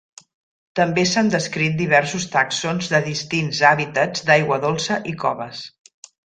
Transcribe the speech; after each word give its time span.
També 0.77 1.03
s'han 1.09 1.29
descrit 1.33 1.75
diversos 1.81 2.25
tàxons 2.37 2.89
de 2.95 3.03
distints 3.11 3.61
hàbitats 3.73 4.27
d'aigua 4.31 4.61
dolça 4.67 4.99
i 5.15 5.19
coves. 5.27 5.65